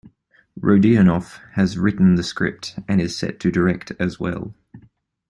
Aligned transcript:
Rodionoff 0.59 1.37
has 1.51 1.77
written 1.77 2.15
the 2.15 2.23
script, 2.23 2.73
and 2.87 2.99
is 2.99 3.15
set 3.15 3.39
to 3.41 3.51
direct 3.51 3.91
as 3.99 4.19
well. 4.19 4.55